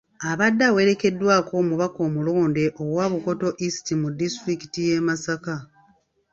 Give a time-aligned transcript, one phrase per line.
[0.29, 5.55] Abadde awerekeddwako omubaka omulonde owa Bukoto East mu disitulikiti y'e Masaka